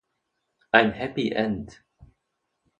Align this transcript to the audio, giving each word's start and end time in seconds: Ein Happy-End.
Ein 0.71 0.93
Happy-End. 0.95 1.79